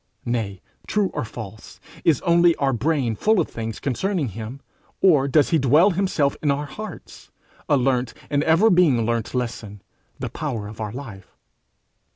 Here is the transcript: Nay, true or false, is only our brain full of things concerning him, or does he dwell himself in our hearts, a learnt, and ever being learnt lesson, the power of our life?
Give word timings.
Nay, 0.25 0.63
true 0.87 1.11
or 1.13 1.23
false, 1.23 1.79
is 2.03 2.21
only 2.21 2.55
our 2.55 2.73
brain 2.73 3.15
full 3.15 3.39
of 3.39 3.47
things 3.47 3.79
concerning 3.79 4.29
him, 4.29 4.59
or 4.99 5.27
does 5.27 5.51
he 5.51 5.59
dwell 5.59 5.91
himself 5.91 6.35
in 6.41 6.49
our 6.49 6.65
hearts, 6.65 7.29
a 7.69 7.77
learnt, 7.77 8.15
and 8.27 8.41
ever 8.45 8.71
being 8.71 9.05
learnt 9.05 9.35
lesson, 9.35 9.83
the 10.17 10.27
power 10.31 10.67
of 10.67 10.81
our 10.81 10.91
life? 10.91 11.37